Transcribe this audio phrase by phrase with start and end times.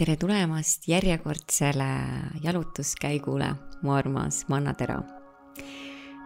[0.00, 1.86] tere tulemast järjekordsele
[2.40, 3.50] jalutuskäigule,
[3.82, 5.02] mu armas Manna-Tero.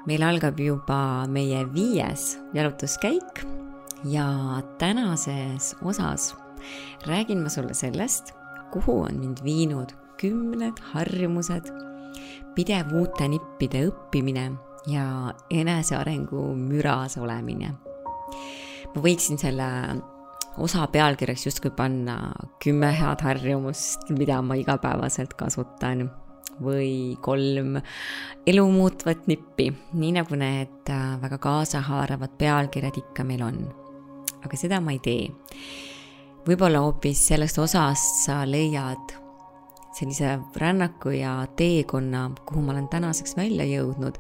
[0.07, 3.43] meil algab juba meie viies jalutuskäik
[4.05, 6.37] ja tänases osas
[7.07, 8.31] räägin ma sulle sellest,
[8.73, 11.67] kuhu on mind viinud kümned harjumused,
[12.55, 14.53] pidev uute nippide õppimine
[14.87, 17.75] ja enesearengu müras olemine.
[18.95, 19.71] ma võiksin selle
[20.59, 22.19] osa pealkirjaks justkui panna
[22.63, 26.07] kümme head harjumust, mida ma igapäevaselt kasutan
[26.63, 27.79] või kolm
[28.47, 33.65] elu muutvat nippi, nii nagu need äh, väga kaasahaaravad pealkirjad ikka meil on.
[34.45, 35.31] aga seda ma ei tee.
[36.47, 39.15] võib-olla hoopis sellest osast sa leiad
[39.95, 44.19] sellise rännaku ja teekonna, kuhu ma olen tänaseks välja jõudnud,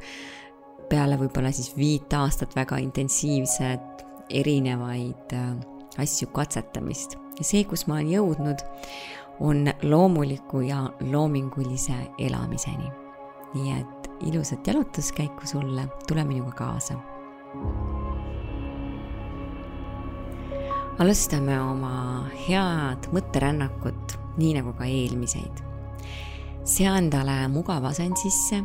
[0.88, 5.54] peale võib-olla siis viit aastat väga intensiivset erinevaid äh,
[5.98, 8.62] asju katsetamist ja see, kus ma olen jõudnud,
[9.44, 12.90] on loomuliku ja loomingulise elamiseni.
[13.54, 16.94] nii et ilusat jalutuskäiku sulle, tule minuga kaasa.
[20.98, 25.62] alustame oma head mõtterännakut, nii nagu ka eelmiseid.
[26.64, 28.62] sea endale mugav asend sisse,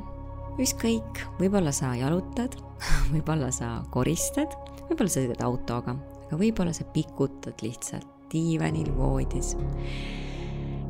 [0.59, 2.55] ükskõik, võib-olla sa jalutad,
[3.13, 4.53] võib-olla sa koristad,
[4.89, 5.97] võib-olla sa sõidad autoga
[6.29, 9.55] aga võib-olla sa pikutad lihtsalt diivanil voodis.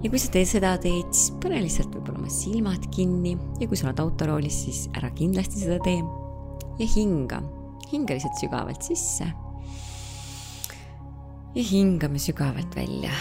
[0.04, 3.80] ja kui sa teed seda teed, siis pane lihtsalt võib-olla oma silmad kinni ja kui
[3.80, 6.04] sa oled autoroolis, siis ära kindlasti seda tee.
[6.80, 7.42] ja hinga,
[7.92, 9.30] hinga lihtsalt sügavalt sisse.
[11.56, 13.14] ja hingame sügavalt välja,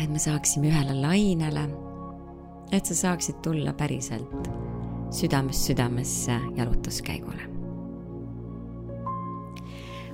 [0.00, 1.68] et me saaksime ühele lainele,
[2.70, 4.52] et sa saaksid tulla päriselt
[5.10, 7.49] südamest südamesse jalutuskäigule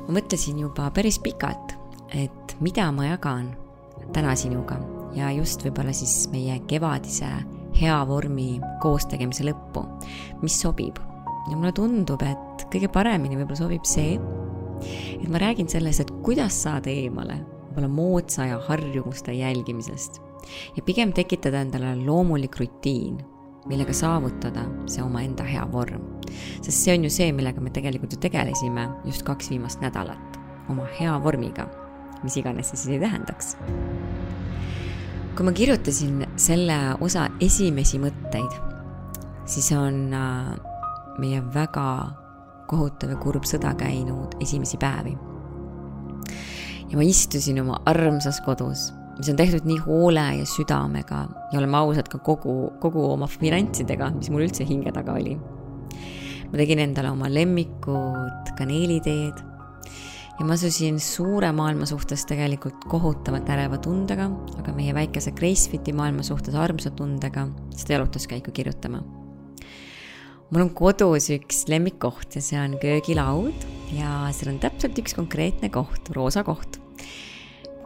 [0.07, 1.75] ma mõtlesin juba päris pikalt,
[2.15, 3.51] et mida ma jagan
[4.15, 4.79] täna sinuga
[5.17, 7.29] ja just võib-olla siis meie kevadise
[7.77, 9.83] hea vormi koostegemise lõppu,
[10.43, 11.01] mis sobib.
[11.47, 14.17] ja mulle tundub, et kõige paremini võib-olla sobib see,
[15.21, 20.21] et ma räägin sellest, et kuidas saada eemale võib-olla moodsa ja harjumuste jälgimisest
[20.77, 23.19] ja pigem tekitada endale loomulik rutiin
[23.67, 26.03] millega saavutada see omaenda hea vorm.
[26.63, 30.39] sest see on ju see, millega me tegelikult ju tegelesime just kaks viimast nädalat,
[30.71, 31.69] oma hea vormiga,
[32.23, 33.57] mis iganes see siis ei tähendaks.
[35.37, 38.61] kui ma kirjutasin selle osa esimesi mõtteid,
[39.47, 40.55] siis on äh,
[41.19, 41.89] meie väga
[42.67, 45.17] kohutav ja kurb sõda käinud esimesi päevi.
[46.91, 51.23] ja ma istusin oma armsas kodus mis on tehtud nii hoole ja südamega
[51.53, 55.37] ja oleme ausad ka kogu, kogu oma finantsidega, mis mul üldse hinge taga oli.
[56.47, 59.41] ma tegin endale oma lemmikud kaneeliteed
[60.37, 64.29] ja ma asusin suure maailma suhtes tegelikult kohutavalt äreva tundega,
[64.61, 69.03] aga meie väikese Gracefiti maailma suhtes armsa tundega seda jalutuskäiku kirjutama.
[70.51, 73.65] mul on kodus üks lemmikkoht ja see on köögilaud
[73.97, 76.79] ja seal on täpselt üks konkreetne koht, roosa koht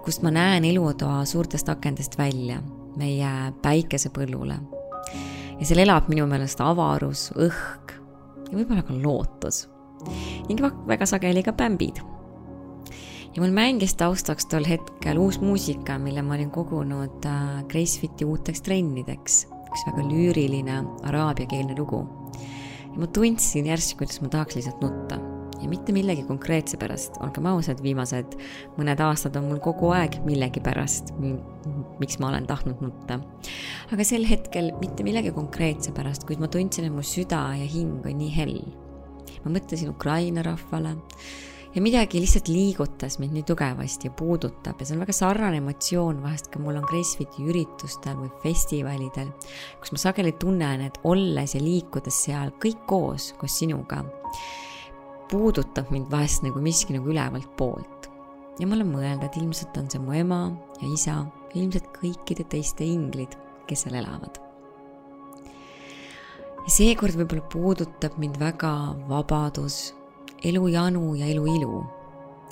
[0.04, 2.60] kust ma näen elutoa suurtest akendest välja,
[2.96, 3.30] meie
[3.62, 4.58] päikesepõllule.
[5.60, 7.96] ja seal elab minu meelest avarus, õhk
[8.50, 9.66] ja võib-olla ka lootus.
[10.48, 12.00] ning väga sageli ka bämbid.
[13.34, 18.62] ja mul mängis taustaks tol hetkel uus muusika, mille ma olin kogunud äh, Gracefiti uuteks
[18.62, 19.46] trennideks.
[19.70, 22.06] üks väga lüüriline araabiakeelne lugu.
[22.92, 25.29] ja ma tundsin järsku, kuidas ma tahaks lihtsalt nutta
[25.60, 28.37] ja mitte millegi konkreetse pärast, olgem ausad, viimased
[28.78, 31.12] mõned aastad on mul kogu aeg millegi pärast,
[32.00, 33.21] miks ma olen tahtnud nutta.
[33.93, 38.06] aga sel hetkel mitte millegi konkreetse pärast, kuid ma tundsin, et mu süda ja hing
[38.06, 38.59] on nii hell.
[39.44, 40.97] ma mõtlesin Ukraina rahvale
[41.75, 46.22] ja midagi lihtsalt liigutas mind nii tugevasti ja puudutab ja see on väga sarnane emotsioon
[46.22, 49.31] vahest ka mul on Gracefiti üritustel või festivalidel,
[49.81, 54.03] kus ma sageli tunnen, et olles ja liikudes seal kõik koos, koos sinuga
[55.30, 58.08] puudutab mind vahest nagu miski nagu ülevalt poolt.
[58.58, 60.41] ja ma olen mõelnud, et ilmselt on see mu ema
[60.82, 61.14] ja isa
[61.54, 63.36] ilmselt kõikide teiste inglid,
[63.68, 64.41] kes seal elavad.
[66.65, 68.74] ja seekord võib-olla puudutab mind väga
[69.09, 69.94] vabadus,
[70.42, 71.84] elujanu ja eluilu.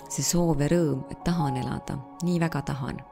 [0.09, 3.03] see soov ja rõõm, et tahan elada, nii väga tahan.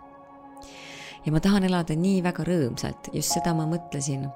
[1.25, 4.31] ja ma tahan elada nii väga rõõmsalt, just seda ma mõtlesin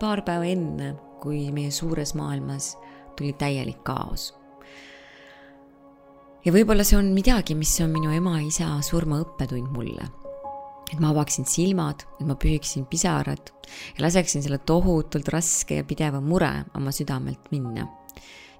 [0.00, 0.94] paar päeva enne,
[1.24, 2.76] kui meie suures maailmas
[3.16, 4.32] tuli täielik kaos
[6.42, 10.08] ja võib-olla see on midagi, mis on minu ema-isa surma õppetund mulle.
[10.92, 13.52] et ma avaksin silmad, et ma pühiksin pisarad
[13.96, 17.86] ja laseksin selle tohutult raske ja pideva mure oma südamelt minna.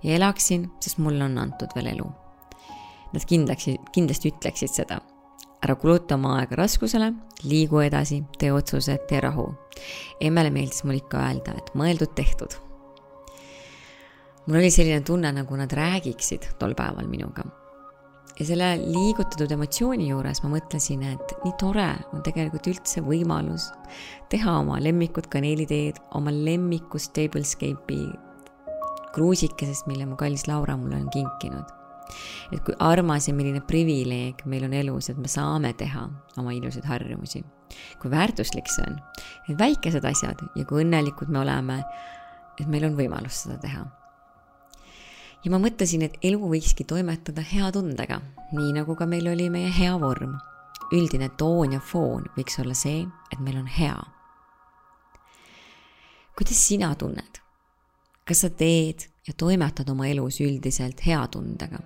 [0.02, 2.11] ja elaksin, sest mulle on antud veel elu.
[3.12, 5.00] Nad kindlasti, kindlasti ütleksid seda.
[5.62, 7.12] ära kuluta oma aega raskusele,
[7.44, 9.55] liigu edasi, tee otsused, tee rahu.
[10.20, 12.55] emmele meeldis mul ikka öelda, et mõeldud-tehtud.
[14.46, 17.62] mul oli selline tunne, nagu nad räägiksid tol päeval minuga.
[18.43, 23.69] Ja selle liigutatud emotsiooni juures ma mõtlesin, et nii tore on tegelikult üldse võimalus
[24.33, 28.09] teha oma lemmikud kaneeliteed, oma lemmiku Stablescape'i
[29.15, 31.71] kruusikesest, mille mu kallis Laura mulle on kinkinud
[32.53, 36.09] et kui armas ja milline privileeg meil on elus, et me saame teha
[36.41, 37.44] oma ilusaid harjumusi.
[38.03, 38.99] kui väärtuslik see on,
[39.47, 41.79] need väikesed asjad ja kui õnnelikud me oleme,
[42.61, 43.87] et meil on võimalus seda teha.
[45.44, 48.21] Ja ma mõtlesin, et elu võikski toimetada hea tundega,
[48.55, 50.39] nii nagu ka meil oli meie hea vorm.
[50.93, 53.97] üldine toon ja foon võiks olla see, et meil on hea.
[56.37, 57.41] kuidas sina tunned?
[58.25, 61.79] kas sa teed ja toimetad oma elus üldiselt hea tundega?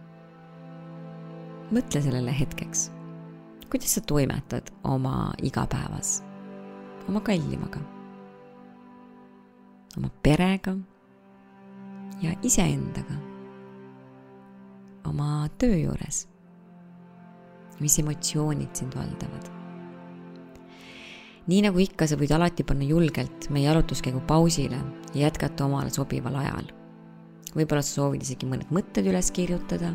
[1.72, 2.90] mõtle sellele hetkeks.
[3.70, 6.22] kuidas sa toimetad oma igapäevas,
[7.08, 7.80] oma kallimaga,
[9.96, 10.76] oma perega
[12.22, 13.16] ja iseendaga,
[15.08, 16.26] oma töö juures.
[17.80, 19.52] mis emotsioonid sind valdavad?
[21.46, 24.80] nii nagu ikka, sa võid alati panna julgelt meie jalutuskäigu pausile
[25.14, 26.72] ja jätkata omale sobival ajal.
[27.54, 29.94] võib-olla sa soovid isegi mõned mõtted üles kirjutada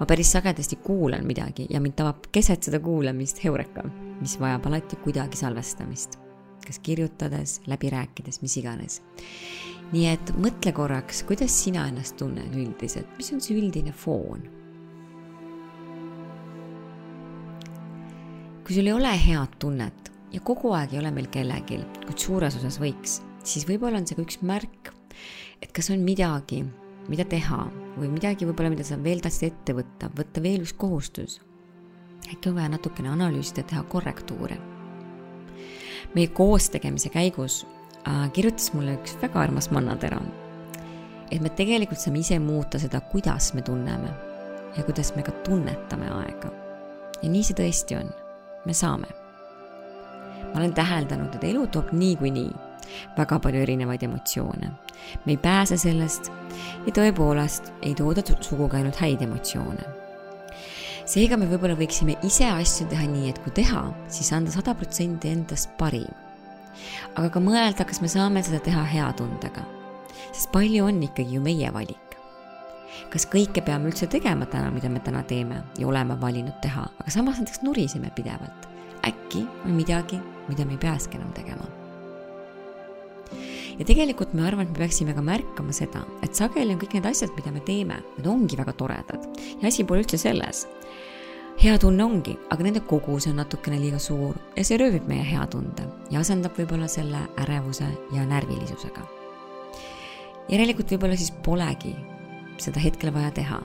[0.00, 3.84] ma päris sagedasti kuulan midagi ja mind tabab keset seda kuulamist heureka,
[4.20, 6.25] mis vajab alati kuidagi salvestamist.
[6.66, 9.02] Kas kirjutades, läbi rääkides, mis iganes.
[9.92, 14.42] nii et mõtle korraks, kuidas sina ennast tunned üldiselt, mis on see üldine foon?
[18.66, 22.56] kui sul ei ole head tunnet ja kogu aeg ei ole meil kellelgi, kuid suures
[22.58, 24.90] osas võiks, siis võib-olla on see ka üks märk,
[25.62, 26.64] et kas on midagi,
[27.06, 27.62] mida teha
[27.96, 31.40] või midagi võib-olla, mida sa veel tahtsid ette võtta, võtta veel üks kohustus.
[32.26, 34.58] äkki on vaja natukene analüüsida, teha korrektuure.
[36.14, 37.64] Meie koostegemise käigus
[38.08, 40.20] äh, kirjutas mulle üks väga armas mannatera,
[41.30, 44.12] et me tegelikult saame ise muuta seda, kuidas me tunneme
[44.76, 46.52] ja kuidas me ka tunnetame aega.
[47.22, 48.12] ja nii see tõesti on,
[48.64, 49.08] me saame.
[50.52, 52.66] ma olen täheldanud, et elu toob niikuinii nii
[53.16, 54.70] väga palju erinevaid emotsioone.
[55.24, 56.30] me ei pääse sellest
[56.86, 60.05] ja tõepoolest ei tooda sugugi ainult häid emotsioone.
[61.06, 65.30] Seega me võib-olla võiksime ise asju teha nii, et kui teha, siis anda sada protsenti
[65.30, 66.10] endast parim.
[67.16, 69.64] aga ka mõelda, kas me saame seda teha hea tundega.
[70.32, 72.02] sest palju on ikkagi ju meie valik
[73.12, 77.10] kas kõike peame üldse tegema täna, mida me täna teeme ja oleme valinud teha, aga
[77.12, 78.68] samas näiteks nuriseme pidevalt.
[79.06, 81.66] äkki on midagi, mida me ei peakski enam tegema
[83.78, 87.08] ja tegelikult ma arvan, et me peaksime ka märkama seda, et sageli on kõik need
[87.08, 89.26] asjad, mida me teeme, need ongi väga toredad
[89.60, 90.64] ja asi pole üldse selles.
[91.56, 95.46] Hea tunne ongi, aga nende kogus on natukene liiga suur ja see röövib meie hea
[95.52, 99.06] tunde ja asendab võib-olla selle ärevuse ja närvilisusega.
[100.52, 101.94] järelikult võib-olla siis polegi
[102.60, 103.62] seda hetkel vaja teha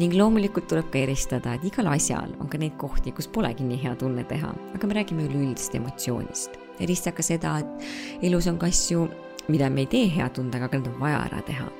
[0.00, 3.78] ning loomulikult tuleb ka eristada, et igal asjal on ka neid kohti, kus polegi nii
[3.84, 8.70] hea tunne teha, aga me räägime üleüldisest emotsioonist erista ka seda, et elus on ka
[8.70, 9.06] asju,
[9.52, 11.70] mida me ei tee hea tundega, aga need on vaja ära teha.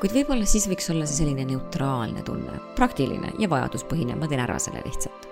[0.00, 4.58] Kuid võib-olla siis võiks olla see selline neutraalne tunne, praktiline ja vajaduspõhine, ma teen ära
[4.62, 5.28] selle lihtsalt.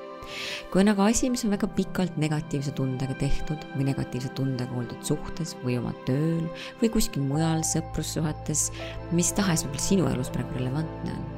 [0.72, 5.04] kui on aga asi, mis on väga pikalt negatiivse tundega tehtud või negatiivse tundega oldud
[5.04, 6.46] suhtes või oma tööl
[6.80, 8.70] või kuskil mujal sõprussuhetes,
[9.12, 11.28] mis tahes võib-olla sinu elus praegu relevantne on,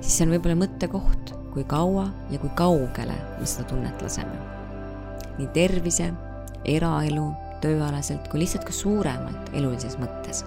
[0.00, 4.40] siis see on võib-olla mõttekoht, kui kaua ja kui kaugele me seda tunnet laseme.
[5.38, 6.10] nii tervise
[6.68, 7.30] eraelu,
[7.62, 10.44] tööalaselt kui lihtsalt ka suuremalt elulises mõttes.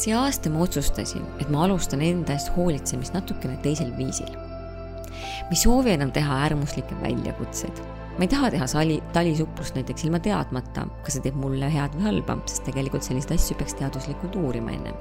[0.00, 4.32] See aasta ma otsustasin, et ma alustan enda eest hoolitsemist natukene teisel viisil.
[4.32, 7.84] ma ei soovi enam teha äärmuslikke väljakutseid.
[8.16, 12.08] ma ei taha teha sali, talisuplust näiteks ilma teadmata, kas see teeb mulle head või
[12.08, 14.98] halba, sest tegelikult selliseid asju peaks teaduslikult uurima ennem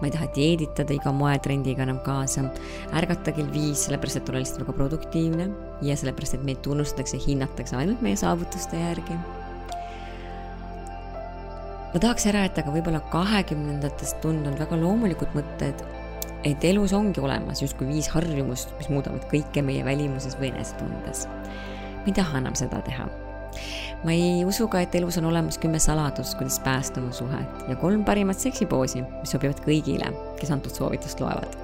[0.00, 2.44] ma ei taha dieeditada iga moetrendiga enam kaasa,
[2.98, 5.48] ärgata kell viis, sellepärast et olla lihtsalt väga produktiivne
[5.86, 9.18] ja sellepärast, et meid tunnustatakse, hinnatakse ainult meie saavutuste järgi.
[11.94, 15.84] Ma tahaks ära jätta ka võib-olla kahekümnendatest tundunud väga loomulikud mõtted,
[16.44, 21.28] et elus ongi olemas justkui viis harjumust, mis muudavad kõike meie välimuses või enesetundes.
[21.28, 23.06] ma ei taha enam seda teha
[24.04, 27.76] ma ei usu ka, et elus on olemas kümme saladust, kuidas päästa oma suhet ja
[27.76, 30.10] kolm parimat seksipoosi, mis sobivad kõigile,
[30.40, 31.63] kes antud soovitust loevad.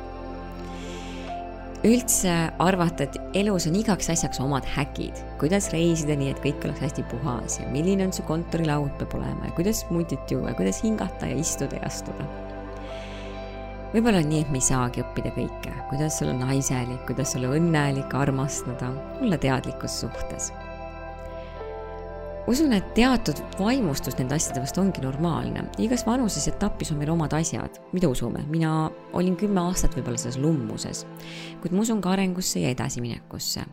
[1.86, 6.82] Üldse arvata, et elus on igaks asjaks omad häkid, kuidas reisida nii, et kõik oleks
[6.84, 7.56] hästi puhas?
[7.62, 9.48] Ja milline on su kontorilaud peab olema?
[9.48, 10.52] Ja kuidas mutit juua?
[10.52, 12.28] Ja kuidas hingata ja istuda ja astuda.
[13.94, 18.12] võib-olla on nii, et me ei saagi õppida kõike, kuidas olla naiselik, kuidas olla õnnelik,
[18.14, 20.52] armastada, olla teadlikus suhtes.
[22.50, 27.34] Usun, et teatud vaimustus nende asjade vastu ongi normaalne, igas vanuses etapis on meil omad
[27.38, 31.04] asjad, mida usume, mina olin kümme aastat võib-olla selles lummuses,
[31.62, 33.66] kuid ma usun ka arengusse ja edasiminekusse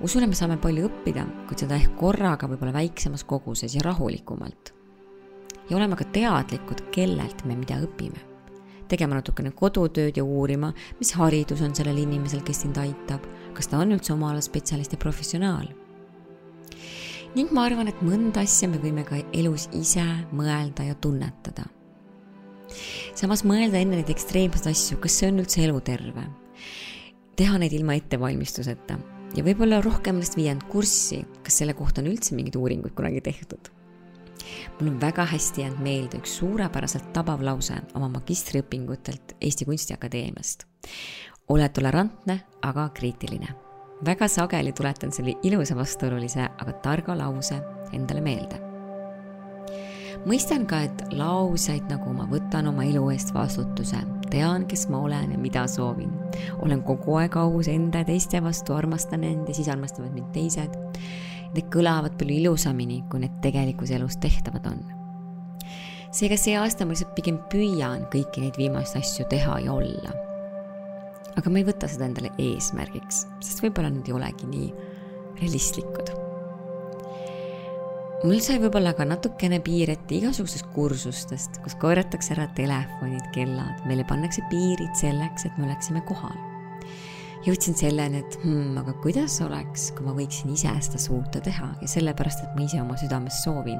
[0.00, 4.74] usun, et me saame palju õppida, kuid seda ehk korraga võib-olla väiksemas koguses ja rahulikumalt.
[5.68, 8.20] ja olema ka teadlikud, kellelt me mida õpime.
[8.88, 13.78] tegema natukene kodutööd ja uurima, mis haridus on sellel inimesel, kes sind aitab, kas ta
[13.78, 15.87] on üldse oma ala spetsialist ja professionaal.
[17.36, 21.64] Ning ma arvan, et mõnda asja me võime ka elus ise mõelda ja tunnetada.
[23.14, 26.26] samas mõelda enne neid ekstreemseid asju, kas see on üldse eluterve
[27.38, 28.96] teha neid ilma ettevalmistuseta
[29.36, 33.22] ja võib-olla rohkem ennast viia end kurssi, kas selle kohta on üldse mingeid uuringuid kunagi
[33.22, 33.70] tehtud.
[34.78, 40.66] mul on väga hästi jäänud meelde üks suurepäraselt tabav lause oma magistriõpingutelt Eesti Kunstiakadeemiast.
[41.48, 43.67] ole tolerantne, aga kriitiline.
[44.04, 47.60] Väga sageli tuletan selle ilusa vastuolulise, aga targa lause
[47.92, 48.68] endale meelde
[50.26, 54.00] mõistan ka, et lauseid nagu ma võtan oma elu eest vastutuse,
[54.32, 56.12] tean, kes ma olen ja mida soovin.
[56.64, 60.74] olen kogu aeg aus enda ja teiste vastu, armastan end ja siis armastavad mind teised.
[61.54, 64.84] Need kõlavad palju ilusamini, kui need tegelikus elus tehtavad on.
[66.10, 70.27] seega see aasta ma lihtsalt pigem püüan kõiki neid viimaseid asju teha ja olla.
[71.38, 74.72] Aga ma ei võta seda endale eesmärgiks, sest võib-olla need ei olegi nii
[75.38, 76.18] realistlikud
[78.26, 84.06] mul sai võib-olla ka natukene piir ette igasugustest kursustest, kus korjatakse ära telefonid, kellad, meile
[84.08, 86.34] pannakse piirid selleks, et me oleksime kohal.
[87.46, 91.88] jõudsin selleni, et hmm, aga kuidas oleks, kui ma võiksin ise seda suuta teha ja
[91.88, 93.78] sellepärast, et ma ise oma südames soovin.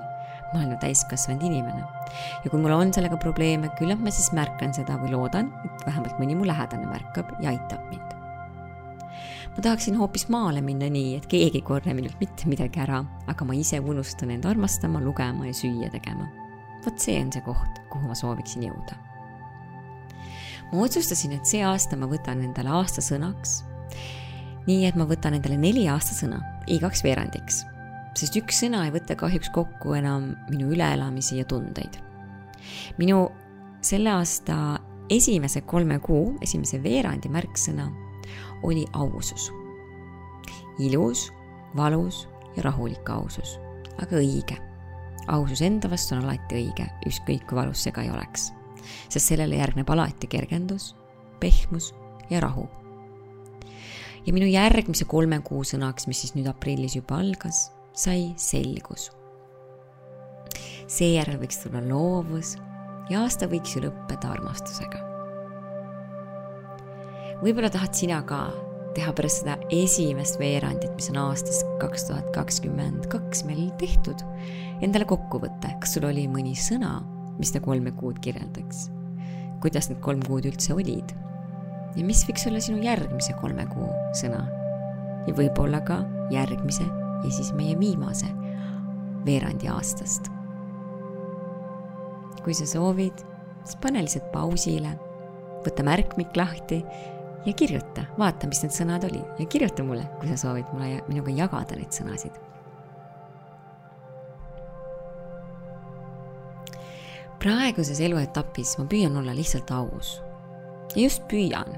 [0.52, 1.82] Ma olen ju täiskasvanud inimene
[2.44, 6.20] ja kui mul on sellega probleeme, küllap ma siis märkan seda või loodan, et vähemalt
[6.22, 8.18] mõni mu lähedane märkab ja aitab mind
[9.58, 13.46] ma tahaksin hoopis maale minna nii, et keegi ei korja minult mitte midagi ära, aga
[13.46, 16.28] ma ise unustan end armastama, lugema ja süüa tegema.
[16.84, 18.94] vot see on see koht, kuhu ma sooviksin jõuda.
[20.70, 23.64] ma otsustasin, et see aasta ma võtan endale aastasõnaks.
[24.68, 26.38] nii et ma võtan endale neli aastasõna
[26.68, 27.64] igaks veerandiks,
[28.18, 32.00] sest üks sõna ei võta kahjuks kokku enam minu üleelamisi ja tundeid.
[32.98, 33.28] minu
[33.80, 34.78] selle aasta
[35.10, 37.88] esimese kolme kuu esimese veerandi märksõna
[38.62, 39.52] oli ausus.
[40.78, 41.32] ilus,
[41.76, 43.58] valus ja rahulik ausus,
[44.02, 44.58] aga õige.
[45.28, 48.52] ausus enda vastu on alati õige, ükskõik kui valus see ka ei oleks.
[49.08, 50.94] sest sellele järgneb alati kergendus,
[51.40, 51.94] pehmus
[52.30, 52.68] ja rahu.
[54.26, 57.68] ja minu järgmise kolme kuu sõnaks, mis siis nüüd aprillis juba algas,
[57.98, 59.10] sai selgus.
[60.88, 62.54] seejärel võiks tulla loovus
[63.10, 65.02] ja aasta võiks ju lõppeda armastusega
[67.42, 68.48] võib-olla tahad sina ka
[68.96, 74.22] teha pärast seda esimest veerandit, mis on aastast kaks tuhat kakskümmend kaks meil tehtud,
[74.82, 76.98] endale kokkuvõte, kas sul oli mõni sõna,
[77.38, 78.88] mis seda kolme kuud kirjeldaks?
[79.58, 81.14] kuidas need kolm kuud üldse olid?
[81.98, 84.44] ja mis võiks olla sinu järgmise kolme kuu sõna?
[85.26, 86.02] ja võib-olla ka
[86.34, 86.86] järgmise
[87.24, 88.26] ja siis meie viimase
[89.26, 90.30] veerandi aastast.
[92.44, 93.18] kui sa soovid,
[93.66, 94.94] siis pane lihtsalt pausile,
[95.66, 96.78] võta märkmik lahti
[97.44, 101.34] ja kirjuta, vaata, mis need sõnad olid ja kirjuta mulle, kui sa soovid mulle, minuga
[101.34, 102.38] jagada neid sõnasid.
[107.38, 110.16] praeguses eluetapis ma püüan olla lihtsalt aus.
[110.94, 111.76] ja just püüan,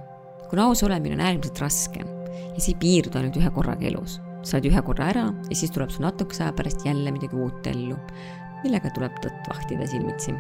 [0.49, 4.21] kuna aus olemine on äärmiselt raske ja see ei piirdu ainult ühe korraga elus.
[4.43, 7.67] Sa oled ühe korra ära ja siis tuleb sul natukese aja pärast jälle midagi uut
[7.71, 7.99] ellu,
[8.65, 10.35] millega tuleb tõtt vahtida silmitsi.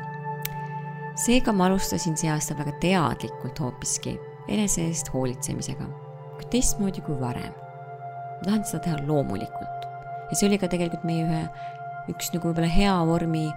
[1.20, 4.16] seega ma alustasin see aasta väga teadlikult hoopiski
[4.48, 5.88] enese eest hoolitsemisega,
[6.38, 7.52] kuid teistmoodi kui varem.
[7.52, 9.80] ma tahan seda teha loomulikult
[10.30, 11.42] ja see oli ka tegelikult meie ühe,
[12.12, 13.48] üks nagu võib-olla hea vormi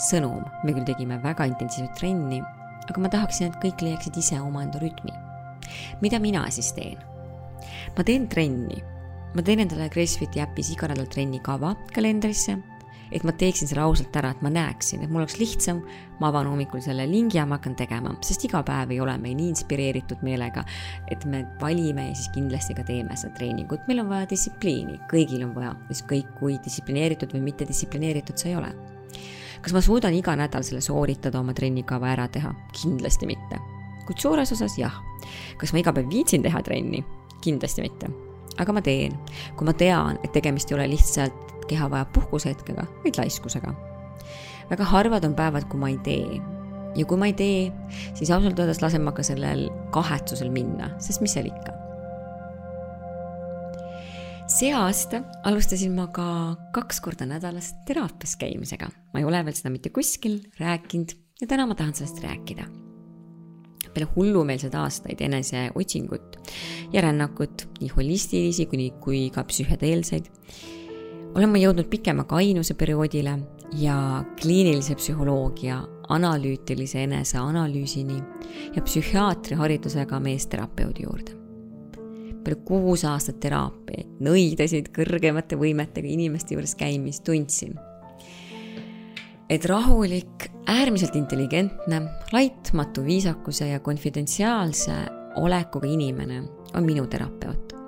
[0.00, 2.40] sõnum, me küll tegime väga intensiivset trenni,
[2.88, 5.12] aga ma tahaksin, et kõik leiaksid ise omaenda rütmi.
[6.00, 6.98] mida mina siis teen?
[7.96, 8.82] ma teen trenni,
[9.34, 12.58] ma teen endale Gracefiti äpis iga nädal trennikava kalendrisse
[13.12, 15.82] et ma teeksin selle ausalt ära, et ma näeksin, et mul oleks lihtsam,
[16.20, 19.34] ma avan hommikul selle lingi ja ma hakkan tegema, sest iga päev ei ole me
[19.36, 20.64] nii inspireeritud meelega,
[21.12, 25.44] et me valime ja siis kindlasti ka teeme seda treeningut, meil on vaja distsipliini, kõigil
[25.46, 28.72] on vaja, ükskõik kui distsiplineeritud või mittedistsiplineeritud sa ei ole.
[29.62, 32.54] kas ma suudan iga nädal selle sooritada, oma trennikava ära teha?
[32.80, 33.60] kindlasti mitte.
[34.06, 35.00] kuid suures osas jah.
[35.58, 37.04] kas ma iga päev viitsin teha trenni?
[37.42, 39.16] kindlasti mitte aga ma teen,
[39.56, 43.74] kui ma tean, et tegemist ei ole lihtsalt keha vajab puhkusehetkega, vaid laiskusega.
[44.70, 46.40] väga harvad on päevad, kui ma ei tee.
[46.96, 47.70] ja kui ma ei tee,
[48.14, 51.78] siis ausalt öeldes lasen ma ka sellel kahetsusel minna, sest mis seal ikka.
[54.52, 58.90] see aasta alustasin ma ka kaks korda nädalas teraapias käimisega.
[59.12, 62.81] ma ei ole veel seda mitte kuskil rääkinud ja täna ma tahan sellest rääkida.
[63.94, 66.38] Peale hullumeelseid aastaid eneseotsingut
[66.92, 70.28] ja rännakut, nii holistilisi kuni, kui ka psühhedeelseid,
[71.34, 73.38] olen ma jõudnud pikema kainuse perioodile
[73.80, 75.80] ja kliinilise psühholoogia
[76.12, 78.18] analüütilise eneseanalüüsini
[78.76, 81.38] ja psühhiaatri haridusega meesterapeudi juurde.
[82.42, 87.76] peale kuus aastat teraapiaid, nõidasid kõrgemate võimetega inimeste juures käimist, tundsin,
[89.52, 92.00] et rahulik, äärmiselt intelligentne,
[92.32, 94.96] laitmatu viisakuse ja konfidentsiaalse
[95.42, 96.42] olekuga inimene
[96.74, 97.82] on minu terapeut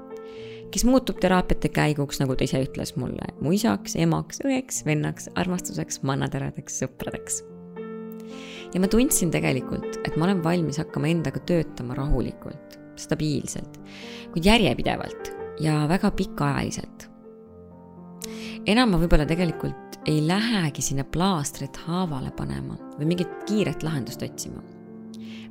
[0.74, 6.00] kes muutub teraapiate käiguks, nagu ta ise ütles mulle, mu isaks, emaks, õeks, vennaks, armastuseks,
[6.02, 7.42] mannateradeks, sõpradeks.
[8.74, 13.78] ja ma tundsin tegelikult, et ma olen valmis hakkama endaga töötama rahulikult, stabiilselt,
[14.34, 15.30] kuid järjepidevalt
[15.62, 17.06] ja väga pikaajaliselt.
[18.66, 24.62] Enam ma võib-olla tegelikult ei lähegi sinna plaastrit haavale panema või mingit kiiret lahendust otsima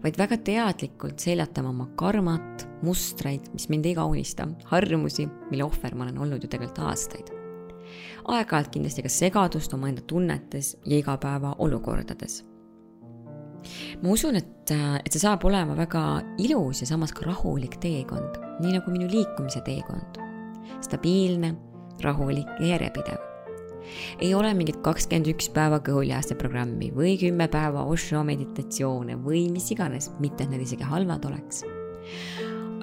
[0.03, 6.07] vaid väga teadlikult seljatama oma karmat, mustreid, mis mind ei kaunista, harjumusi, mille ohver ma
[6.07, 7.31] olen olnud ju tegelikult aastaid.
[8.23, 12.43] aeg-ajalt kindlasti ka segadust omaenda tunnetes ja igapäevaolukordades.
[14.01, 14.71] ma usun, et,
[15.05, 19.61] et see saab olema väga ilus ja samas ka rahulik teekond, nii nagu minu liikumise
[19.63, 20.19] teekond.
[20.81, 21.55] stabiilne,
[22.01, 23.33] rahulik ja järjepidev
[24.19, 29.69] ei ole mingit kakskümmend üks päeva kõhulihaste programmi või kümme päeva Osho meditatsioone või mis
[29.75, 31.63] iganes, mitte et need isegi halvad oleks.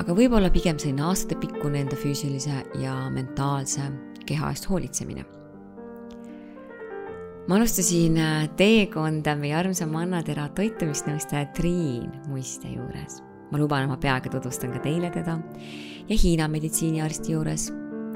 [0.01, 3.91] aga võib-olla pigem selline aastatepikkune enda füüsilise ja mentaalse
[4.27, 5.25] keha eest hoolitsemine.
[7.49, 13.23] ma alustasin äh, teekonda meie armsa mannatera toitumisnõustaja Triin Muiste juures.
[13.51, 15.39] ma luban, ma peagi tutvustan ka teile teda
[16.09, 17.71] ja Hiina meditsiiniarsti juures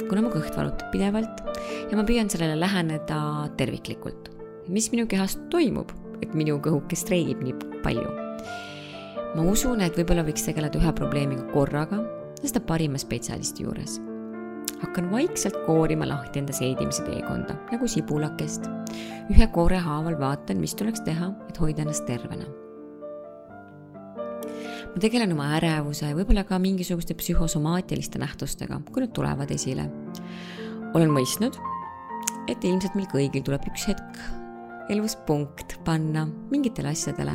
[0.09, 1.43] kuna mu kõht valutab pidevalt
[1.91, 4.31] ja ma püüan sellele läheneda terviklikult.
[4.69, 8.11] mis minu kehas toimub, et minu kõhuke streigib nii palju?
[9.35, 12.01] ma usun, et võib-olla võiks tegeleda ühe probleemiga korraga
[12.43, 14.01] seda parima spetsialisti juures.
[14.83, 18.69] hakkan vaikselt koorima lahti enda seedimise teekonda nagu sibulakest.
[19.31, 22.64] ühe koore haaval vaatan, mis tuleks teha, et hoida ennast tervena
[24.95, 29.89] ma tegelen oma ärevuse võib-olla ka mingisuguste psühhosomaatiliste nähtustega, kui need tulevad esile.
[30.95, 31.59] olen mõistnud,
[32.47, 34.21] et ilmselt meil kõigil tuleb üks hetk
[34.95, 37.35] elus punkt panna mingitele asjadele,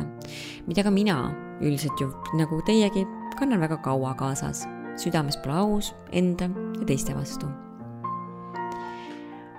[0.66, 1.18] mida ka mina
[1.60, 3.04] üldiselt ju nagu teiegi
[3.36, 4.66] kannan väga kaua kaasas.
[4.96, 6.48] südames pole aus enda
[6.80, 7.46] ja teiste vastu.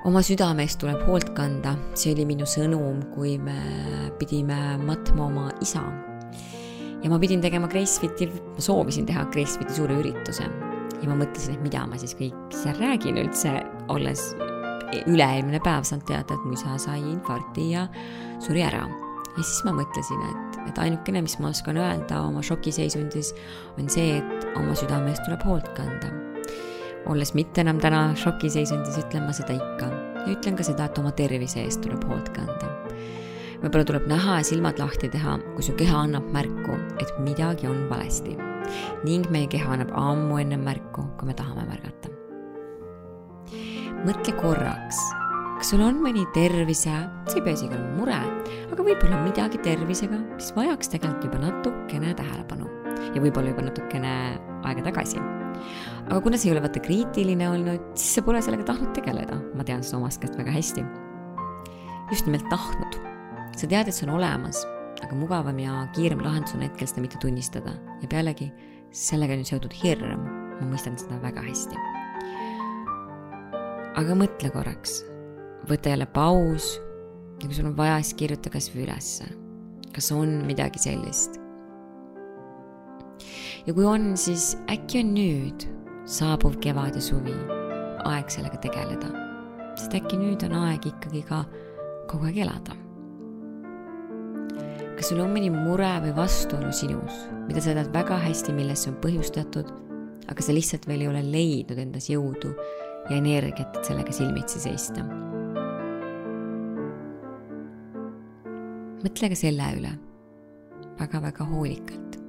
[0.05, 3.61] oma südame eest tuleb hoolt kanda, see oli minu sõnum, kui me
[4.17, 6.10] pidime matma oma isa
[7.03, 10.45] ja ma pidin tegema Gracefiti, ma soovisin teha Gracefiti suure ürituse
[11.01, 13.53] ja ma mõtlesin, et mida ma siis kõik seal räägin üldse,
[13.93, 14.31] olles
[15.07, 17.87] üle-eelmine päev saanud teada, et mu isa sai infarkti ja
[18.43, 18.83] suri ära.
[19.31, 23.31] ja siis ma mõtlesin, et, et ainukene, mis ma oskan öelda oma šokiseisundis,
[23.79, 26.11] on see, et oma südame eest tuleb hoolt kanda.
[27.09, 29.89] olles mitte enam täna šokiseisundis, ütlen ma seda ikka
[30.21, 32.70] ja ütlen ka seda, et oma tervise eest tuleb hoolt kanda
[33.61, 37.85] võib-olla tuleb näha ja silmad lahti teha, kui su keha annab märku, et midagi on
[37.89, 38.37] valesti.
[39.03, 42.09] ning meie keha annab ammu enne märku, kui me tahame märgata.
[44.05, 45.01] mõtle korraks,
[45.59, 46.93] kas sul on mõni tervise,
[47.27, 48.21] see ei pea isegi olema mure,
[48.71, 52.69] aga võib-olla midagi tervisega, mis vajaks tegelikult juba natukene tähelepanu
[53.13, 54.15] ja võib-olla juba natukene
[54.65, 55.21] aega tagasi
[56.09, 59.67] aga kuna see ei ole vaata kriitiline olnud, siis sa pole sellega tahtnud tegeleda, ma
[59.67, 60.85] tean seda omast käest väga hästi.
[62.11, 63.10] just nimelt tahtnud
[63.57, 64.63] sa tead, et see on olemas,
[65.01, 67.73] aga mugavam ja kiirem lahendus on hetkel seda mitte tunnistada.
[68.01, 68.51] Ja pealegi
[68.95, 70.25] sellega on ju seotud hirm,
[70.59, 71.87] ma mõistan seda väga hästi.
[74.01, 75.01] aga mõtle korraks,
[75.69, 76.77] võta jälle paus.
[77.41, 79.25] Ja kui sul on vaja, siis kirjuta kasvõi ülesse,
[79.95, 81.39] kas on midagi sellist.
[83.65, 85.65] ja kui on, siis äkki on nüüd
[86.05, 87.35] saabuv kevad ja suvi.
[88.01, 89.11] Aeg sellega tegeleda,
[89.77, 91.43] sest äkki nüüd on aeg ikkagi ka
[92.09, 92.73] kogu aeg elada
[95.01, 98.91] kas sul on mõni mure või vastuolu sinus, mida sa tead väga hästi, millest see
[98.91, 99.71] on põhjustatud,
[100.29, 102.51] aga sa lihtsalt veel ei ole leidnud endas jõudu
[103.07, 105.07] ja energiat, et sellega silmitsi seista.
[109.01, 109.95] mõtle ka selle üle
[110.99, 112.19] väga-väga hoolikalt,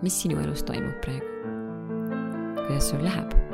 [0.00, 1.52] mis sinu elus toimub praegu,
[2.64, 3.49] kuidas sul läheb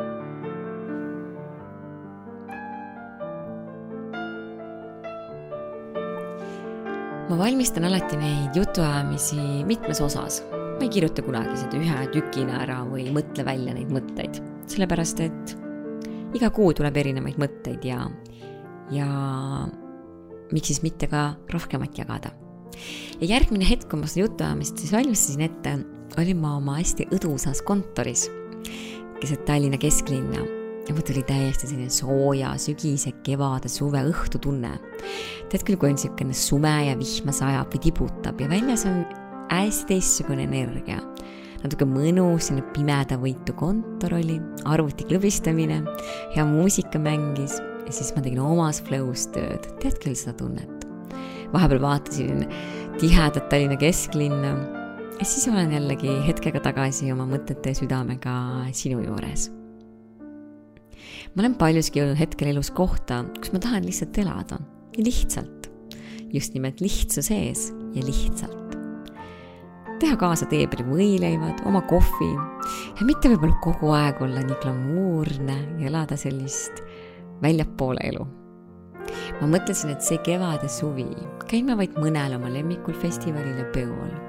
[7.27, 10.43] ma valmistan alati neid jutuajamisi mitmes osas.
[10.51, 15.23] ma ei kirjuta kunagi seda ühe tükina ära või ei mõtle välja neid mõtteid, sellepärast
[15.25, 15.55] et
[16.37, 18.03] iga kuu tuleb erinevaid mõtteid ja,
[18.93, 19.07] ja
[20.53, 22.35] miks siis mitte ka rohkemat jagada.
[23.21, 25.79] ja järgmine hetk, kui ma seda jutuajamist siis valmistasin ette,
[26.21, 28.29] olin ma oma hästi õdusas kontoris
[29.21, 30.45] keset Tallinna kesklinna
[30.95, 34.77] mul tuli täiesti selline sooja sügise, kevade, suve õhtutunne.
[35.51, 39.03] tead küll, kui on niisugune sume ja vihma sajab või tibutab ja väljas on
[39.51, 41.01] hästi teistsugune energia.
[41.65, 45.83] natuke mõnus, selline pimedavõitu kontor oli, arvuti klõbistamine,
[46.37, 50.87] hea muusika mängis ja siis ma tegin omas flow's tööd, tead küll seda tunnet.
[51.53, 52.47] vahepeal vaatasin
[53.01, 54.55] tihedat Tallinna kesklinna
[55.19, 58.35] ja siis olen jällegi hetkega tagasi oma mõtete ja südamega
[58.71, 59.51] sinu juures
[61.37, 64.57] ma olen paljuski jõudnud hetkel elus kohta, kus ma tahan lihtsalt elada
[64.97, 65.69] ja lihtsalt,
[66.33, 68.55] just nimelt lihtsuse sees ja lihtsalt.
[70.01, 75.91] teha kaasa teepri võileivad, oma kohvi ja mitte võib-olla kogu aeg olla nii glamuurne ja
[75.91, 76.81] elada sellist
[77.45, 78.25] väljapoole elu.
[79.41, 81.11] ma mõtlesin, et see kevad ja suvi
[81.51, 84.26] käin ma vaid mõnel oma lemmikul festivalil ja peol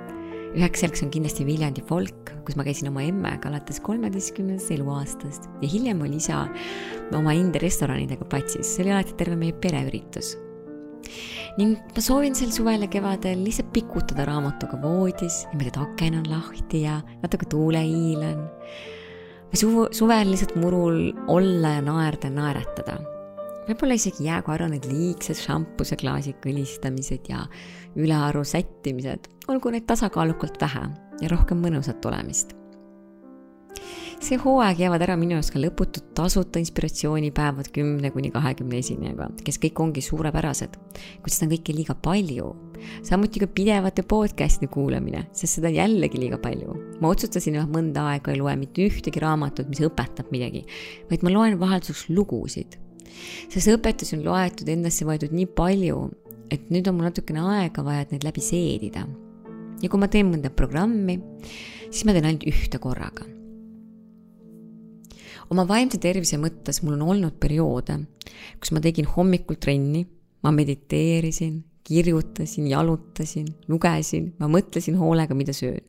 [0.58, 5.70] üheks selleks on kindlasti Viljandi folk, kus ma käisin oma emmega alates kolmeteistkümnendast eluaastast ja
[5.70, 6.46] hiljem oli isa
[7.18, 10.36] oma India restoranidega platsis, see oli alati terve meie pereüritus.
[11.58, 16.32] ning ma soovin sel suvel ja kevadel lihtsalt pikutada raamatuga voodis, niimoodi, et aken on
[16.32, 18.48] lahti ja natuke tuuleiil on.
[19.52, 22.98] või suv, suvel lihtsalt murul olla ja naerda ja naeratada
[23.68, 27.44] võib-olla isegi jääkorra need liigsed šampuse klaasi kõlistamised ja
[28.00, 30.86] ülearu sättimised, olgu neid tasakaalukalt vähe
[31.22, 32.56] ja rohkem mõnusat olemist.
[34.18, 39.60] see hooaeg jäävad ära minu jaoks ka lõputud tasuta inspiratsioonipäevad kümne kuni kahekümne esinejaga, kes
[39.62, 40.74] kõik ongi suurepärased,
[41.22, 42.48] kuid seda on kõike liiga palju.
[43.04, 46.80] samuti ka pidevate podcast'i kuulamine, sest seda on jällegi liiga palju.
[47.02, 50.66] ma otsustasin juba mõnda aega ei loe mitte ühtegi raamatut, mis õpetab midagi,
[51.12, 52.87] vaid ma loen vahelduseks lugusid
[53.52, 56.02] sest õpetusi on loetud endasse võetud nii palju,
[56.54, 59.08] et nüüd on mul natukene aega vaja, et neid läbi seedida.
[59.82, 61.20] ja kui ma teen mõnda programmi,
[61.92, 63.26] siis ma teen ainult ühte korraga.
[65.50, 68.00] oma vaimse tervise mõttes mul on olnud perioode,
[68.60, 70.06] kus ma tegin hommikul trenni,
[70.44, 75.84] ma mediteerisin, kirjutasin, jalutasin, lugesin, ma mõtlesin hoolega, mida söön.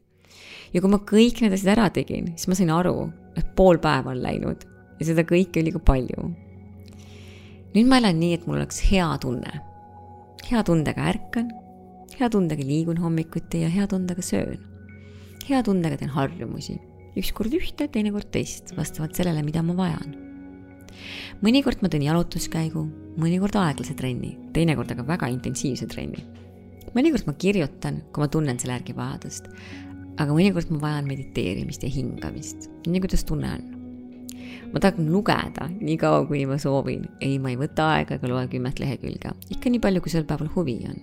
[0.73, 4.14] ja kui ma kõik need asjad ära tegin, siis ma sain aru, et pool päeva
[4.14, 4.67] on läinud
[4.99, 6.29] ja seda kõike oli ka palju
[7.79, 9.61] nüüd ma elan nii, et mul oleks hea tunne.
[10.49, 11.51] hea tundega ärkan,
[12.17, 14.59] hea tundega liigun hommikuti ja hea tundega söön.
[15.49, 16.79] hea tundega teen harjumusi,
[17.17, 20.17] ükskord ühte, teinekord teist, vastavalt sellele, mida ma vajan.
[21.45, 22.83] mõnikord ma teen jalutuskäigu,
[23.21, 26.27] mõnikord aeglase trenni, teinekord aga väga intensiivse trenni.
[26.97, 29.53] mõnikord ma kirjutan, kui ma tunnen selle järgi vajadust,
[30.19, 33.78] aga mõnikord ma vajan mediteerimist ja hingamist, nii kuidas tunne on
[34.73, 37.07] ma tahan lugeda nii kaua, kuni ma soovin.
[37.21, 40.51] ei, ma ei võta aega ega loe kümmet lehekülge, ikka nii palju, kui sel päeval
[40.55, 40.99] huvi on.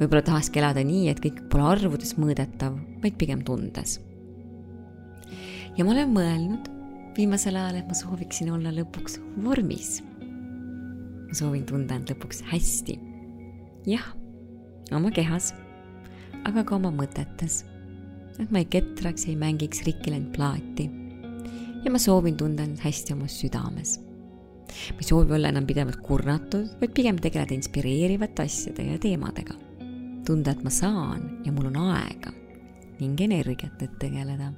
[0.00, 3.98] võib-olla tahakski elada nii, et kõik pole arvudes mõõdetav, vaid pigem tundes.
[5.76, 6.70] ja ma olen mõelnud
[7.16, 9.98] viimasel ajal, et ma sooviksin olla lõpuks vormis.
[11.26, 13.00] ma soovin tunda end lõpuks hästi.
[13.90, 14.06] jah,
[14.94, 15.52] oma kehas,
[16.46, 17.64] aga ka oma mõtetes.
[18.38, 20.90] et ma ei ketraks, ei mängiks rikki läinud plaati
[21.84, 23.98] ja ma soovin tunda end hästi oma südames.
[24.70, 29.54] ma ei soovi olla enam pidevalt kurnatud, vaid pigem tegeleda inspireerivate asjade ja teemadega.
[30.26, 32.32] tunda, et ma saan ja mul on aega
[33.00, 34.52] ning energiat, et tegeleda.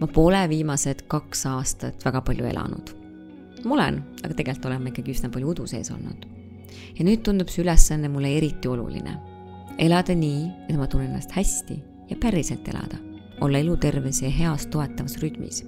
[0.00, 2.94] ma pole viimased kaks aastat väga palju elanud.
[3.64, 6.26] ma olen, aga tegelikult olen ma ikkagi üsna palju udu sees olnud.
[6.98, 9.18] ja nüüd tundub see ülesanne mulle eriti oluline.
[9.78, 13.07] elada nii, et ma tunnen ennast hästi ja päriselt elada
[13.40, 15.64] olla eluterves ja heas toetavas rütmis.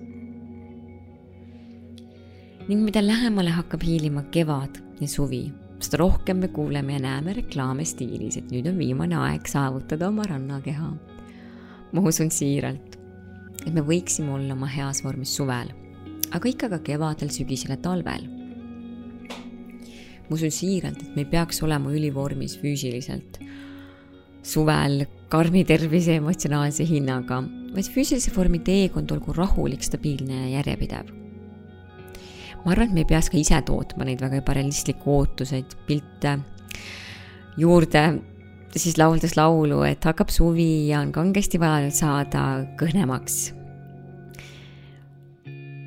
[2.68, 5.48] ning mida lähemale hakkab hiilima kevad ja suvi,
[5.83, 10.22] seda rohkem me kuuleme ja näeme reklaame stiilis, et nüüd on viimane aeg saavutada oma
[10.28, 10.90] rannakeha.
[11.92, 12.98] ma usun siiralt,
[13.66, 15.72] et me võiksime olla oma heas vormis suvel,
[16.30, 18.28] aga ikka ka kevadel, sügisel ja talvel.
[20.28, 23.40] ma usun siiralt, et me ei peaks olema ülivormis füüsiliselt
[24.42, 27.42] suvel karmi tervise emotsionaalse hinnaga
[27.74, 31.12] vaid füüsilise vormi teekond olgu rahulik, stabiilne ja järjepidev.
[32.64, 36.35] ma arvan, et me ei peaks ka ise tootma neid väga ebarealistlikke ootuseid, pilte
[37.56, 38.02] juurde,
[38.76, 42.44] siis lauldes laulu, et hakkab suvi ja on kangesti vaja nüüd saada
[42.80, 43.38] kõhnemaks.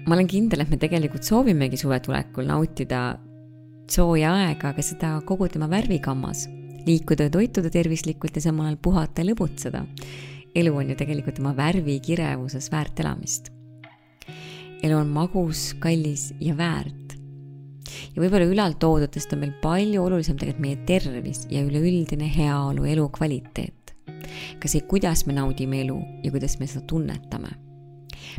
[0.07, 3.19] ma olen kindel, et me tegelikult soovimegi suve tulekul nautida
[3.91, 6.47] sooja aega, aga seda kogu tema värvigammas
[6.87, 9.83] liikuda ja toituda tervislikult ja samal ajal puhata ja lõbutseda.
[10.55, 13.51] Elu on ju tegelikult oma värvikirevuses väärt elamist.
[14.83, 17.17] elu on magus, kallis ja väärt.
[18.15, 23.95] ja võib-olla ülaltoodutest on meil palju olulisem tegelikult meie tervis ja üleüldine heaolu, elukvaliteet.
[24.59, 27.53] ka see, kuidas me naudime elu ja kuidas me seda tunnetame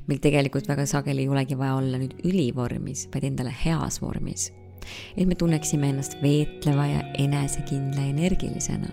[0.08, 4.50] meil tegelikult väga sageli ei olegi vaja olla nüüd ülivormis, vaid endale heas vormis.
[5.16, 8.90] et me tunneksime ennast veetleva ja enesekindla energilisena.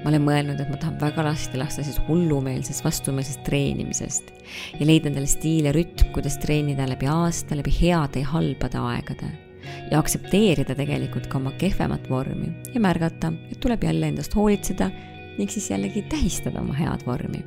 [0.00, 4.32] Ma olen mõelnud, et ma tahan väga lahti lasta sellest hullumeelsest vastumeelsest treenimisest
[4.78, 9.30] ja leida endale stiil ja rütm, kuidas treenida läbi aasta, läbi heade ja halbade aegade
[9.90, 14.90] ja aktsepteerida tegelikult ka oma kehvemat vormi ja märgata, et tuleb jälle endast hoolitseda
[15.38, 17.44] ning siis jällegi tähistada oma head vormi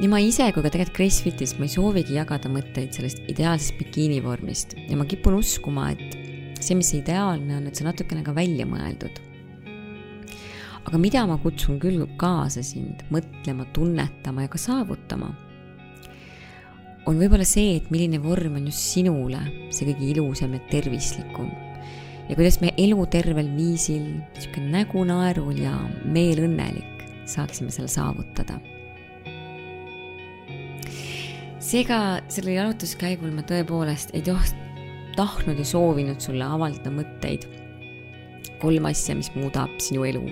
[0.00, 3.76] nii ma ise kui ka tegelikult Grace Fitis ma ei soovigi jagada mõtteid sellest ideaalsest
[3.78, 6.16] bikiini vormist ja ma kipun uskuma, et
[6.58, 9.20] see, mis ideaalne on, et see on natukene ka välja mõeldud.
[10.84, 15.30] Aga mida ma kutsun küll kaasa sind mõtlema, tunnetama ja ka saavutama,
[17.08, 19.40] on võib-olla see, et milline vorm on just sinule
[19.74, 21.50] see kõige ilusam ja tervislikum
[22.28, 28.60] ja kuidas me elutervel viisil, niisugune nägu naerul ja meel õnnelik saaksime selle saavutada
[31.64, 34.58] seega sellel jalutuskäigul ma tõepoolest ei toht-,
[35.16, 37.46] tahtnud ja soovinud sulle avaldada mõtteid.
[38.64, 40.24] Kolm asja, mis muudab sinu elu.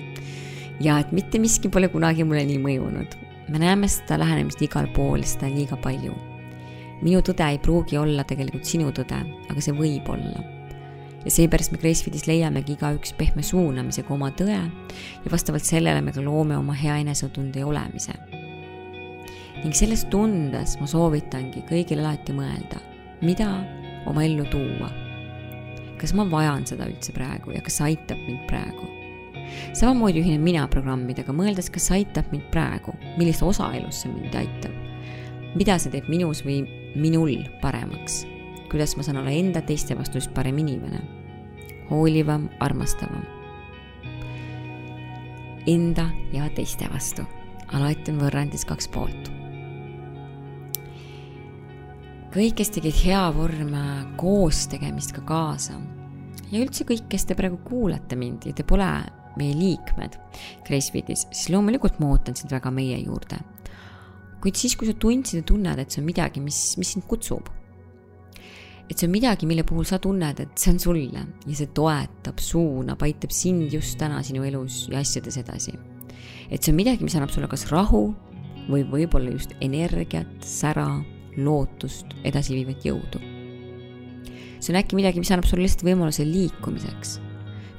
[0.83, 3.17] ja et mitte miski pole kunagi mulle nii mõjunud.
[3.53, 6.17] me näeme seda lähenemist igal pool, seda liiga palju.
[7.03, 10.43] minu tõde ei pruugi olla tegelikult sinu tõde, aga see võib olla.
[11.23, 16.25] ja seepärast me Gracefitis leiamegi igaüks pehme suunamisega oma tõe ja vastavalt sellele me ka
[16.25, 18.17] loome oma hea enesetunde ja olemise
[19.63, 22.81] ning selles tundes ma soovitangi kõigil alati mõelda,
[23.23, 23.49] mida
[24.11, 24.91] oma ellu tuua.
[26.03, 28.89] Kas ma vajan seda üldse praegu ja kas see aitab mind praegu?
[29.77, 34.35] samamoodi ühinen mina programmidega, mõeldes, kas see aitab mind praegu, millist osa elus see mind
[34.39, 34.75] aitab.
[35.55, 36.63] mida see teeb minus või
[36.99, 38.25] minul paremaks?
[38.73, 41.03] kuidas ma saan olla enda teiste vastu just parem inimene?
[41.91, 43.23] hoolivam, armastavam.
[45.69, 47.27] Enda ja teiste vastu
[47.73, 49.31] alati on võrrandis kaks poolt
[52.33, 53.75] kõik, kes tegid hea vorm
[54.21, 55.77] koos tegemist ka kaasa.
[56.53, 58.89] Ja üldse kõik, kes te praegu kuulate mind ja te pole
[59.41, 60.19] meie liikmed
[60.67, 63.41] Gracefit'is, siis loomulikult ma ootan sind väga meie juurde.
[64.43, 67.47] kuid siis, kui sa tundsid ja tunned, et see on midagi, mis, mis sind kutsub,
[68.91, 72.43] et see on midagi, mille puhul sa tunned, et see on sulle ja see toetab,
[72.43, 75.79] suunab, aitab sind just täna sinu elus ja asjades edasi.
[76.51, 78.11] et see on midagi, mis annab sulle kas rahu
[78.69, 80.89] või võib-olla just energiat, sära
[81.37, 83.32] lootust, edasiviivat jõudu.
[84.63, 87.19] See on äkki midagi, mis annab sulle lihtsalt võimaluse liikumiseks.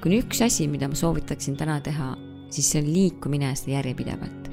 [0.04, 2.10] kui on üks asi, mida ma soovitaksin täna teha,
[2.52, 4.50] siis see on liikumine seda järjepidevalt.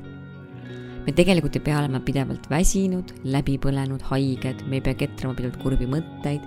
[1.07, 5.59] me tegelikult ei pea olema pidevalt väsinud, läbi põlenud, haiged, me ei pea ketrama pidevalt
[5.63, 6.47] kurbi mõtteid.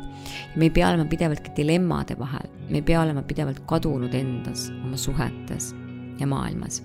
[0.56, 4.70] me ei pea olema pidevalt ka dilemmade vahel, me ei pea olema pidevalt kadunud endas,
[4.86, 5.74] oma suhetes
[6.20, 6.80] ja maailmas.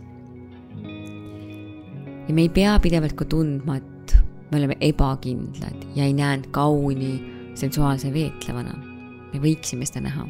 [2.27, 4.19] ja me ei pea pidevalt ka tundma, et
[4.51, 7.15] me oleme ebakindlad ja ei näe end kauni
[7.55, 8.88] sensuaalse veetlevana.
[9.33, 10.27] Me võiksime seda näha.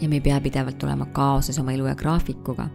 [0.00, 2.68] ja me ei pea pidevalt olema kaoses oma elu ja graafikuga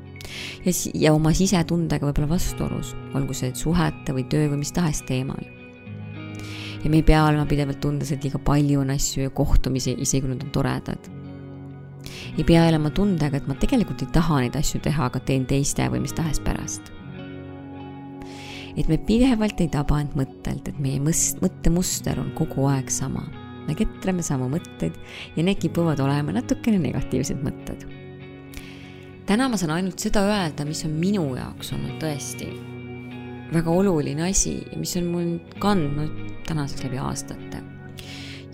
[0.65, 5.41] ja, ja oma sisetundega võib-olla vastuolus, olgu see suhete või töö või mis tahes teemal.
[6.83, 10.25] ja me ei pea olema pidevalt tundes, et liiga palju on asju ja kohtumisi, isegi
[10.25, 11.11] kui nad on toredad.
[12.37, 15.85] ei pea elama tundega, et ma tegelikult ei taha neid asju teha, aga teen teiste
[15.91, 16.91] või mis tahes pärast
[18.77, 23.25] et me pidevalt ei taba end mõttelt, et meie mõst-, mõttemuster on kogu aeg sama.
[23.67, 24.97] Me ketrame samu mõtteid
[25.35, 27.87] ja need kipuvad olema natukene negatiivsed mõtted.
[29.25, 32.51] täna ma saan ainult seda öelda, mis on minu jaoks olnud tõesti
[33.51, 36.11] väga oluline asi ja mis on mul kandnud
[36.47, 37.63] tänaseks läbi aastate.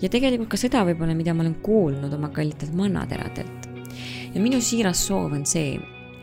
[0.02, 3.68] ja tegelikult ka seda võib-olla, mida ma olen kuulnud oma kallitelt mannateradelt.
[4.34, 5.78] ja minu siiras soov on see,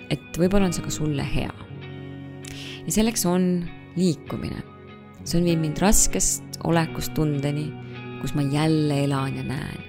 [0.09, 1.51] et võib-olla on see ka sulle hea.
[2.85, 4.63] ja selleks on liikumine.
[5.23, 7.71] see on viinud mind raskest olekust tundeni,
[8.21, 9.83] kus ma jälle elan ja näen.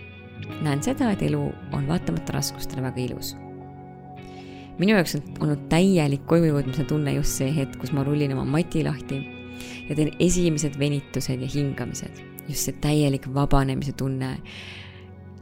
[0.62, 3.37] näen seda, et elu on vaatamata raskustele väga ilus.
[4.79, 8.45] minu jaoks on olnud täielik koju jõudmise tunne just see hetk, kus ma rullin oma
[8.45, 9.23] mati lahti
[9.89, 12.23] ja teen esimesed venitused ja hingamised.
[12.49, 14.37] just see täielik vabanemise tunne.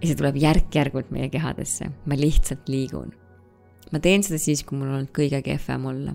[0.00, 3.12] ja see tuleb järk-järgult meie kehadesse, ma lihtsalt liigun.
[3.92, 6.14] ma teen seda siis, kui mul on olnud kõige kehvem olla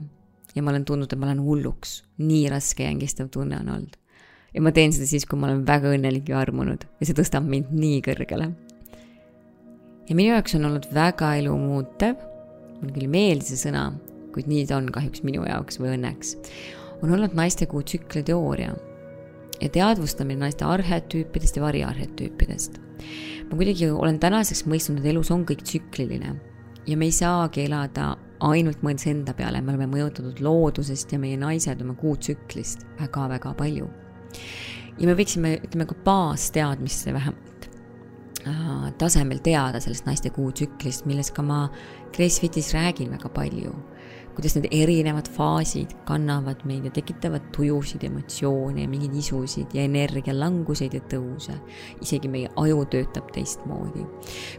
[0.55, 2.03] ja ma olen tundnud, et ma lähen hulluks.
[2.17, 3.98] nii raske ja ängistav tunne on olnud.
[4.53, 7.47] Ja ma teen seda siis, kui ma olen väga õnnelik ja armunud ja see tõstab
[7.49, 8.49] mind nii kõrgele.
[10.09, 12.17] ja minu jaoks on olnud väga elumuutev,
[12.79, 13.89] mulle küll ei meeldi see sõna,
[14.33, 16.35] kuid nii ta on kahjuks minu jaoks või õnneks,
[17.01, 18.75] on olnud naistekuu tsükli teooria
[19.59, 22.79] ja teadvustamine naiste arhetüüpidest ja variarhetüüpidest.
[23.49, 26.35] ma kuidagi olen tänaseks mõistnud, et elus on kõik tsükliline
[26.87, 31.37] ja me ei saagi elada ainult mõeldes enda peale, me oleme mõjutatud loodusest ja meie
[31.37, 33.89] naised oma kuutsüklist väga-väga palju.
[34.99, 37.69] Ja me võiksime, ütleme ka baasteadmisse vähemalt
[38.45, 41.65] äh, tasemel teada sellest naiste kuutsüklist, millest ka ma
[42.15, 43.73] Gracefitis räägin väga palju
[44.39, 50.95] kuidas need erinevad faasid kannavad meid ja tekitavad tujusid, emotsioone ja mingeid isusid ja energialanguseid
[50.95, 51.57] ja tõuse.
[52.01, 54.05] isegi meie aju töötab teistmoodi.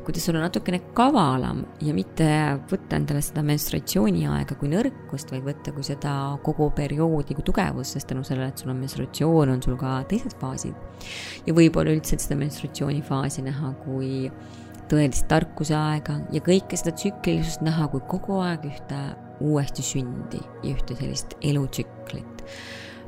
[0.05, 2.29] kuidas olla natukene kavalam ja mitte
[2.71, 6.15] võtta endale seda menstratsiooniaega kui nõrkust, vaid võtta kui seda
[6.45, 10.37] kogu perioodi kui tugevust, sest tänu sellele, et sul on menstratsioon, on sul ka teised
[10.41, 10.77] faasid.
[11.47, 14.29] ja võib-olla üldse seda menstratsioonifaasi näha kui
[14.91, 18.99] tõelist tarkuse aega ja kõike seda tsüklilisust näha kui kogu aeg ühte
[19.41, 22.45] uuesti sündi ja ühte sellist elutsüklit.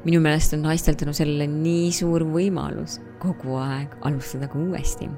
[0.05, 5.11] minu meelest on naistel tänu sellele nii suur võimalus kogu aeg alustada ka uuesti.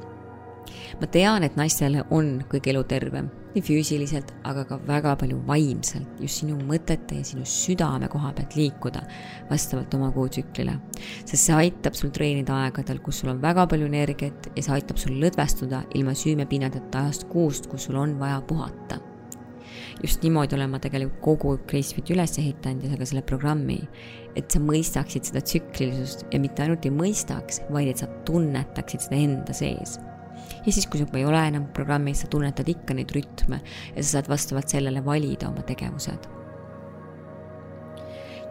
[1.01, 6.43] Ma tean, et naistele on kõige elutervem, nii füüsiliselt, aga ka väga palju vaimselt, just
[6.43, 9.05] sinu mõtete ja sinu südame koha pealt liikuda
[9.51, 10.77] vastavalt oma kuutsüklile.
[11.25, 14.99] sest see aitab sul treenida aegadel, kus sul on väga palju energiat ja see aitab
[14.99, 19.01] sul lõdvestuda ilma süümepiinadeta ajast kuust, kus sul on vaja puhata
[20.03, 23.81] just niimoodi olen ma tegelikult kogu Gracefiti üles ehitanud ja ka selle programmi,
[24.37, 29.21] et sa mõistaksid seda tsüklilisust ja mitte ainult ei mõistaks, vaid et sa tunnetaksid seda
[29.21, 29.99] enda sees.
[30.67, 33.61] Ja siis, kui sa juba ei ole enam programmis, sa tunnetad ikka neid rütme
[33.95, 36.31] ja sa saad vastavalt sellele valida oma tegevused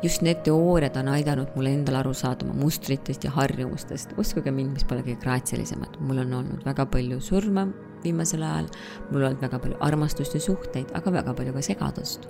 [0.03, 4.11] just need teooriad on aidanud mul endal aru saada oma mustritest ja harjumustest.
[4.17, 7.67] uskuge mind, mis pole kõige graatsilisemad, mul on olnud väga palju surma
[8.03, 8.67] viimasel ajal,
[9.11, 12.27] mul on olnud väga palju armastust ja suhteid, aga väga palju ka segadust.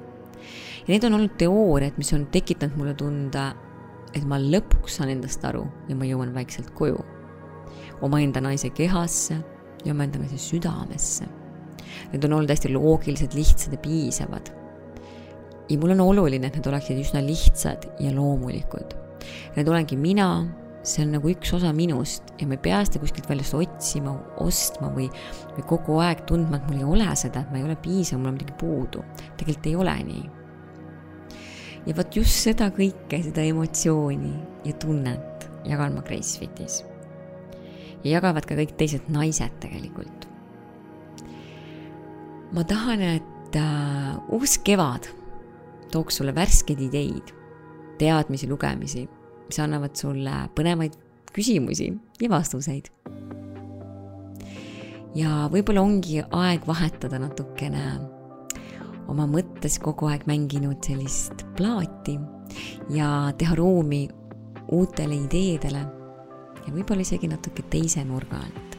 [0.86, 3.54] ja need on olnud teooriad, mis on tekitanud mulle tunda,
[4.14, 7.02] et ma lõpuks saan endast aru ja ma jõuan vaikselt koju.
[8.02, 9.42] omaenda naise kehasse
[9.86, 11.28] ja omaenda naise südamesse.
[12.14, 14.52] Need on olnud hästi loogilised, lihtsad ja piisavad.
[15.70, 18.94] ja mul on oluline, et need oleksid üsna lihtsad ja loomulikud.
[19.56, 20.28] Need olengi mina
[20.84, 24.92] see on nagu üks osa minust ja ma ei pea seda kuskilt väljast otsima, ostma
[24.94, 25.08] või,
[25.56, 28.34] või kogu aeg tundma, et mul ei ole seda, et ma ei ole piisav, mul
[28.34, 29.04] on midagi puudu.
[29.40, 30.26] tegelikult ei ole nii.
[31.88, 34.34] ja vot just seda kõike, seda emotsiooni
[34.68, 36.84] ja tunnet jagan ma Gracefitis.
[38.04, 40.28] Ja jagavad ka kõik teised naised tegelikult.
[42.54, 45.10] ma tahan, et äh, uus kevad
[45.92, 47.34] tooks sulle värskeid ideid,
[47.98, 49.08] teadmisi, lugemisi
[49.48, 50.96] mis annavad sulle põnevaid
[51.34, 52.90] küsimusi ja vastuseid.
[55.16, 57.84] ja võib-olla ongi aeg vahetada natukene
[59.12, 62.18] oma mõttes kogu aeg mänginud sellist plaati
[62.94, 64.08] ja teha ruumi
[64.74, 65.84] uutele ideedele
[66.66, 68.78] ja võib-olla isegi natuke teise nurga alt.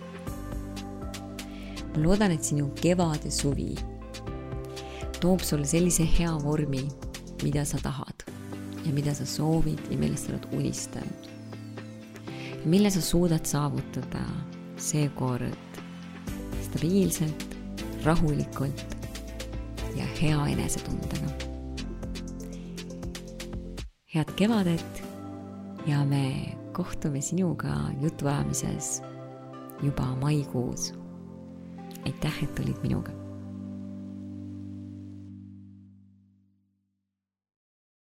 [1.94, 3.74] ma loodan, et sinu kevad ja suvi
[5.20, 6.82] toob sulle sellise hea vormi,
[7.42, 8.26] mida sa tahad
[8.84, 11.30] ja mida sa soovid ja millest sa oled unistanud.
[12.64, 14.24] mille sa suudad saavutada
[14.76, 15.80] seekord
[16.64, 17.56] stabiilselt,
[18.04, 18.84] rahulikult
[19.96, 21.30] ja hea enesetundega.
[24.14, 25.02] head kevadet
[25.86, 29.02] ja me kohtume sinuga jutuajamises
[29.82, 30.92] juba maikuus.
[32.06, 33.23] aitäh, et olid minuga